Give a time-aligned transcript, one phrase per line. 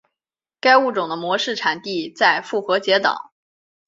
[0.59, 3.33] 该物种的模式产地在复活节岛。